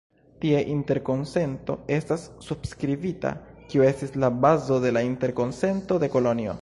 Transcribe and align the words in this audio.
Tie 0.43 0.59
interkonsento 0.75 1.75
estas 1.97 2.23
subskribita, 2.47 3.35
kiu 3.75 3.85
estis 3.91 4.17
la 4.25 4.31
bazo 4.47 4.79
de 4.87 4.95
la 4.99 5.05
Interkonsento 5.11 6.01
de 6.07 6.11
Kolonjo. 6.17 6.59